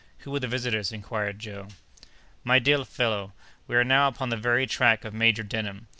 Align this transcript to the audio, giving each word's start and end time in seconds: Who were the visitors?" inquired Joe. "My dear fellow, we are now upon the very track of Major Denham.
Who 0.21 0.31
were 0.31 0.39
the 0.39 0.47
visitors?" 0.47 0.91
inquired 0.91 1.37
Joe. 1.37 1.67
"My 2.43 2.57
dear 2.57 2.83
fellow, 2.85 3.33
we 3.67 3.75
are 3.75 3.83
now 3.83 4.07
upon 4.07 4.29
the 4.29 4.35
very 4.35 4.65
track 4.65 5.05
of 5.05 5.13
Major 5.13 5.43
Denham. 5.43 5.89